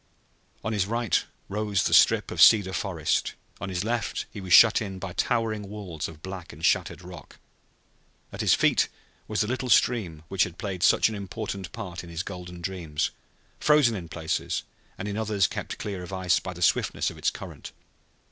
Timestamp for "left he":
3.83-4.41